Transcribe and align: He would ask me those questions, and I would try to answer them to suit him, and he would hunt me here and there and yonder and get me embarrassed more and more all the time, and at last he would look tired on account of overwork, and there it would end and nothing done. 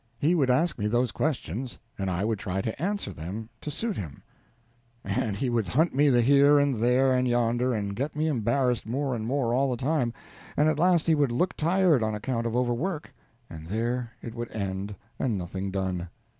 He 0.17 0.33
would 0.33 0.49
ask 0.49 0.79
me 0.79 0.87
those 0.87 1.11
questions, 1.11 1.77
and 1.95 2.09
I 2.09 2.25
would 2.25 2.39
try 2.39 2.59
to 2.61 2.81
answer 2.81 3.13
them 3.13 3.49
to 3.61 3.69
suit 3.69 3.97
him, 3.97 4.23
and 5.03 5.35
he 5.35 5.47
would 5.47 5.67
hunt 5.67 5.93
me 5.93 6.09
here 6.23 6.57
and 6.57 6.81
there 6.81 7.13
and 7.13 7.27
yonder 7.27 7.71
and 7.71 7.95
get 7.95 8.15
me 8.15 8.25
embarrassed 8.27 8.87
more 8.87 9.13
and 9.13 9.27
more 9.27 9.53
all 9.53 9.69
the 9.69 9.77
time, 9.77 10.11
and 10.57 10.67
at 10.67 10.79
last 10.79 11.05
he 11.05 11.13
would 11.13 11.31
look 11.31 11.55
tired 11.55 12.01
on 12.01 12.15
account 12.15 12.47
of 12.47 12.55
overwork, 12.55 13.13
and 13.47 13.67
there 13.67 14.11
it 14.23 14.33
would 14.33 14.49
end 14.53 14.95
and 15.19 15.37
nothing 15.37 15.69
done. 15.69 16.09